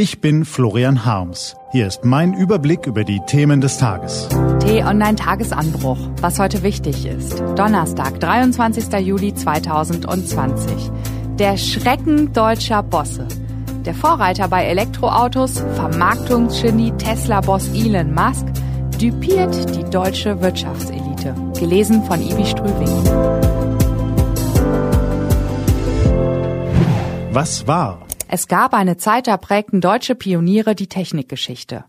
[0.00, 1.56] Ich bin Florian Harms.
[1.72, 4.28] Hier ist mein Überblick über die Themen des Tages.
[4.60, 5.98] T-Online Tagesanbruch.
[6.20, 7.40] Was heute wichtig ist.
[7.56, 8.92] Donnerstag, 23.
[9.04, 10.92] Juli 2020.
[11.40, 13.26] Der Schrecken deutscher Bosse.
[13.84, 18.46] Der Vorreiter bei Elektroautos, Vermarktungsgenie Tesla-Boss Elon Musk,
[19.00, 21.34] düpiert die deutsche Wirtschaftselite.
[21.58, 23.02] Gelesen von Ivi Strüving.
[27.32, 28.07] Was war?
[28.30, 31.86] Es gab eine Zeit, da prägten deutsche Pioniere die Technikgeschichte.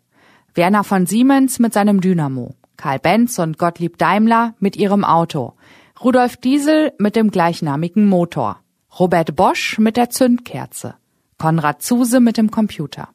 [0.54, 5.56] Werner von Siemens mit seinem Dynamo, Karl Benz und Gottlieb Daimler mit ihrem Auto,
[6.02, 8.62] Rudolf Diesel mit dem gleichnamigen Motor,
[8.98, 10.96] Robert Bosch mit der Zündkerze,
[11.38, 13.10] Konrad Zuse mit dem Computer.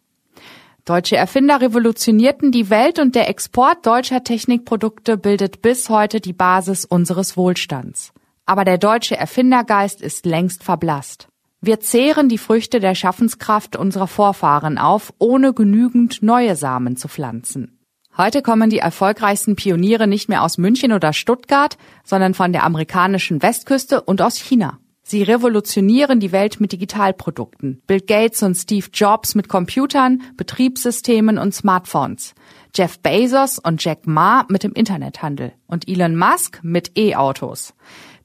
[0.84, 6.84] Deutsche Erfinder revolutionierten die Welt und der Export deutscher Technikprodukte bildet bis heute die Basis
[6.84, 8.12] unseres Wohlstands.
[8.44, 11.28] Aber der deutsche Erfindergeist ist längst verblasst.
[11.66, 17.78] Wir zehren die Früchte der Schaffenskraft unserer Vorfahren auf, ohne genügend neue Samen zu pflanzen.
[18.18, 23.42] Heute kommen die erfolgreichsten Pioniere nicht mehr aus München oder Stuttgart, sondern von der amerikanischen
[23.42, 24.78] Westküste und aus China.
[25.06, 27.80] Sie revolutionieren die Welt mit Digitalprodukten.
[27.86, 32.34] Bill Gates und Steve Jobs mit Computern, Betriebssystemen und Smartphones.
[32.74, 35.52] Jeff Bezos und Jack Ma mit dem Internethandel.
[35.66, 37.74] Und Elon Musk mit E-Autos.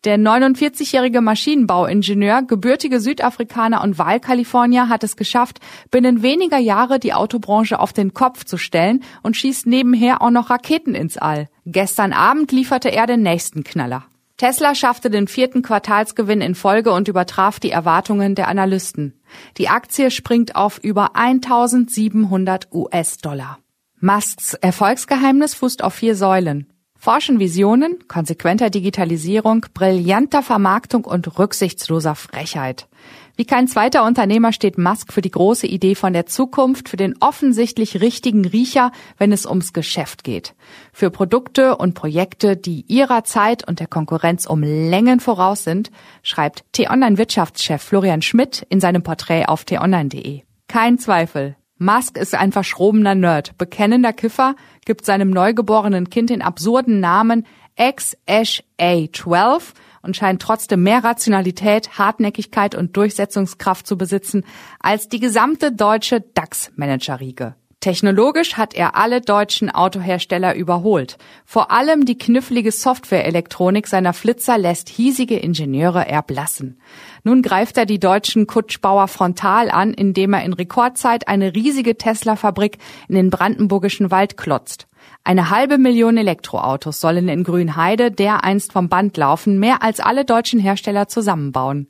[0.05, 5.59] Der 49-jährige Maschinenbauingenieur, gebürtige Südafrikaner und Wahlkalifornier hat es geschafft,
[5.91, 10.49] binnen weniger Jahre die Autobranche auf den Kopf zu stellen und schießt nebenher auch noch
[10.49, 11.49] Raketen ins All.
[11.65, 14.05] Gestern Abend lieferte er den nächsten Knaller.
[14.37, 19.19] Tesla schaffte den vierten Quartalsgewinn in Folge und übertraf die Erwartungen der Analysten.
[19.57, 23.59] Die Aktie springt auf über 1700 US-Dollar.
[23.99, 26.71] Musks Erfolgsgeheimnis fußt auf vier Säulen.
[27.01, 32.89] Forschen Visionen, konsequenter Digitalisierung, brillanter Vermarktung und rücksichtsloser Frechheit.
[33.37, 37.15] Wie kein zweiter Unternehmer steht Musk für die große Idee von der Zukunft, für den
[37.21, 40.55] offensichtlich richtigen Riecher, wenn es ums Geschäft geht.
[40.91, 46.65] Für Produkte und Projekte, die ihrer Zeit und der Konkurrenz um Längen voraus sind, schreibt
[46.73, 50.41] T-Online-Wirtschaftschef Florian Schmidt in seinem Porträt auf t-online.de.
[50.67, 51.55] Kein Zweifel.
[51.79, 57.45] Musk ist ein verschrobener Nerd, bekennender Kiffer, gibt seinem neugeborenen Kind den absurden Namen
[57.77, 59.61] X-A-12
[60.01, 64.43] und scheint trotzdem mehr Rationalität, Hartnäckigkeit und Durchsetzungskraft zu besitzen
[64.81, 67.55] als die gesamte deutsche DAX-Manager-Riege.
[67.81, 71.17] Technologisch hat er alle deutschen Autohersteller überholt.
[71.45, 76.81] Vor allem die knifflige Softwareelektronik seiner Flitzer lässt hiesige Ingenieure erblassen.
[77.23, 82.79] Nun greift er die deutschen Kutschbauer frontal an, indem er in Rekordzeit eine riesige Tesla-Fabrik
[83.07, 84.87] in den brandenburgischen Wald klotzt.
[85.23, 90.59] Eine halbe Million Elektroautos sollen in Grünheide dereinst vom Band laufen, mehr als alle deutschen
[90.59, 91.87] Hersteller zusammenbauen.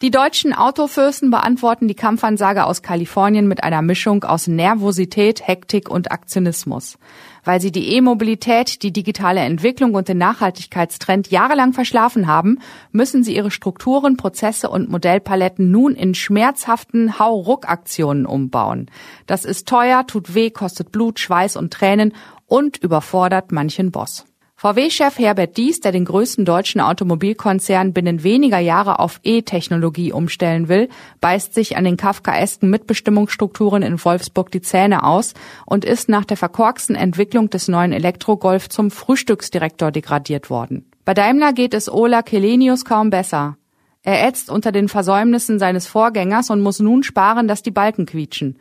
[0.00, 6.12] Die deutschen Autofürsten beantworten die Kampfansage aus Kalifornien mit einer Mischung aus Nervosität, Hektik und
[6.12, 6.98] Aktionismus.
[7.42, 12.60] Weil sie die E-Mobilität, die digitale Entwicklung und den Nachhaltigkeitstrend jahrelang verschlafen haben,
[12.92, 18.88] müssen sie ihre Strukturen, Prozesse und Modellpaletten nun in schmerzhaften Hau-Ruck-Aktionen umbauen.
[19.26, 22.14] Das ist teuer, tut weh, kostet Blut, Schweiß und Tränen
[22.46, 24.26] und überfordert manchen Boss.
[24.60, 30.88] VW-Chef Herbert Dies, der den größten deutschen Automobilkonzern binnen weniger Jahre auf E-Technologie umstellen will,
[31.20, 36.36] beißt sich an den kafkaesken Mitbestimmungsstrukturen in Wolfsburg die Zähne aus und ist nach der
[36.36, 40.90] verkorksten Entwicklung des neuen Elektrogolf zum Frühstücksdirektor degradiert worden.
[41.04, 43.56] Bei Daimler geht es Ola Kelenius kaum besser.
[44.02, 48.58] Er ätzt unter den Versäumnissen seines Vorgängers und muss nun sparen, dass die Balken quietschen.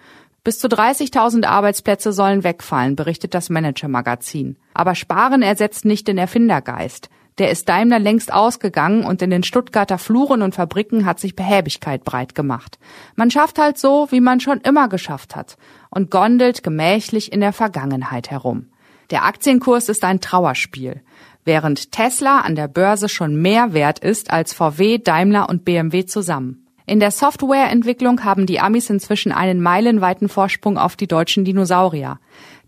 [0.47, 4.55] Bis zu 30.000 Arbeitsplätze sollen wegfallen, berichtet das Manager-Magazin.
[4.73, 7.09] Aber Sparen ersetzt nicht den Erfindergeist.
[7.37, 12.05] Der ist Daimler längst ausgegangen und in den Stuttgarter Fluren und Fabriken hat sich Behäbigkeit
[12.05, 12.79] breit gemacht.
[13.17, 15.57] Man schafft halt so, wie man schon immer geschafft hat
[15.89, 18.67] und gondelt gemächlich in der Vergangenheit herum.
[19.09, 21.01] Der Aktienkurs ist ein Trauerspiel.
[21.43, 26.66] Während Tesla an der Börse schon mehr wert ist als VW, Daimler und BMW zusammen.
[26.89, 32.17] In der Softwareentwicklung haben die Amis inzwischen einen meilenweiten Vorsprung auf die deutschen Dinosaurier.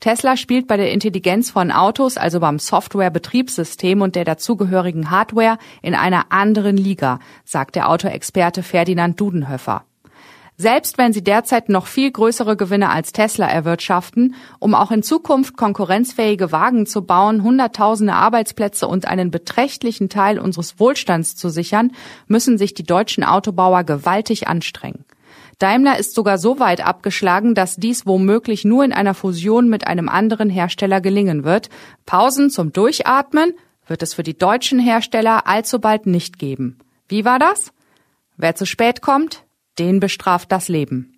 [0.01, 5.95] Tesla spielt bei der Intelligenz von Autos, also beim Software-Betriebssystem und der dazugehörigen Hardware, in
[5.95, 9.85] einer anderen Liga, sagt der Autoexperte Ferdinand Dudenhöfer.
[10.61, 15.55] Selbst wenn sie derzeit noch viel größere Gewinne als Tesla erwirtschaften, um auch in Zukunft
[15.55, 21.93] konkurrenzfähige Wagen zu bauen, Hunderttausende Arbeitsplätze und einen beträchtlichen Teil unseres Wohlstands zu sichern,
[22.27, 25.05] müssen sich die deutschen Autobauer gewaltig anstrengen.
[25.59, 30.09] Daimler ist sogar so weit abgeschlagen, dass dies womöglich nur in einer Fusion mit einem
[30.09, 31.69] anderen Hersteller gelingen wird.
[32.05, 33.53] Pausen zum Durchatmen
[33.87, 36.79] wird es für die deutschen Hersteller allzubald nicht geben.
[37.07, 37.71] Wie war das?
[38.35, 39.43] Wer zu spät kommt,
[39.79, 41.13] den bestraft das Leben.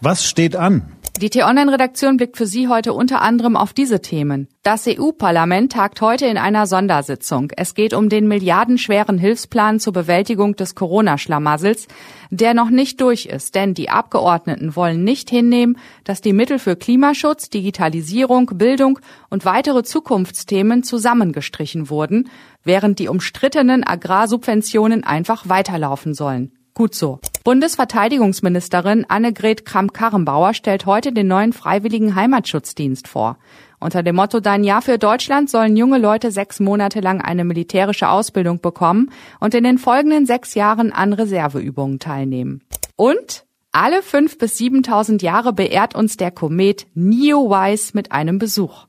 [0.00, 0.96] Was steht an?
[1.22, 4.48] Die T-Online-Redaktion blickt für Sie heute unter anderem auf diese Themen.
[4.62, 7.50] Das EU-Parlament tagt heute in einer Sondersitzung.
[7.56, 11.88] Es geht um den milliardenschweren Hilfsplan zur Bewältigung des Corona-Schlamassels,
[12.28, 16.76] der noch nicht durch ist, denn die Abgeordneten wollen nicht hinnehmen, dass die Mittel für
[16.76, 18.98] Klimaschutz, Digitalisierung, Bildung
[19.30, 22.28] und weitere Zukunftsthemen zusammengestrichen wurden,
[22.62, 26.52] während die umstrittenen Agrarsubventionen einfach weiterlaufen sollen.
[26.76, 27.20] Gut so.
[27.42, 33.38] Bundesverteidigungsministerin Annegret Kramp-Karrenbauer stellt heute den neuen Freiwilligen Heimatschutzdienst vor.
[33.80, 38.10] Unter dem Motto Dein Jahr für Deutschland sollen junge Leute sechs Monate lang eine militärische
[38.10, 42.62] Ausbildung bekommen und in den folgenden sechs Jahren an Reserveübungen teilnehmen.
[42.94, 48.86] Und alle fünf bis siebentausend Jahre beehrt uns der Komet Neowise mit einem Besuch.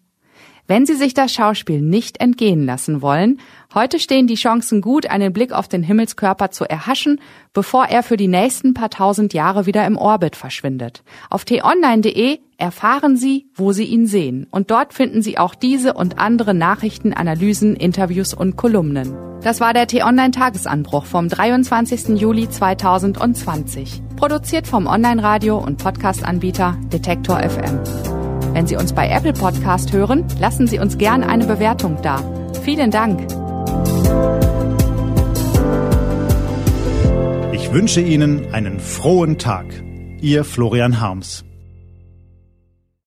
[0.68, 3.40] Wenn Sie sich das Schauspiel nicht entgehen lassen wollen,
[3.74, 7.22] heute stehen die Chancen gut, einen Blick auf den Himmelskörper zu erhaschen,
[7.54, 11.04] bevor er für die nächsten paar tausend Jahre wieder im Orbit verschwindet.
[11.30, 14.46] Auf t-online.de erfahren Sie, wo Sie ihn sehen.
[14.52, 19.16] Und dort finden Sie auch diese und andere Nachrichten, Analysen, Interviews und Kolumnen.
[19.42, 22.20] Das war der T-Online-Tagesanbruch vom 23.
[22.20, 24.02] Juli 2020.
[24.18, 28.07] Produziert vom Online-Radio und Podcast-Anbieter Detektor FM.
[28.58, 32.24] Wenn Sie uns bei Apple Podcast hören, lassen Sie uns gern eine Bewertung da.
[32.64, 33.22] Vielen Dank.
[37.54, 39.68] Ich wünsche Ihnen einen frohen Tag.
[40.22, 41.47] Ihr Florian Harms.